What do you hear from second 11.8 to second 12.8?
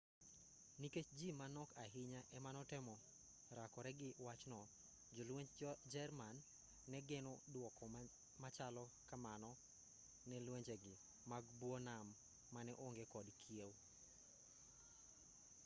nam mane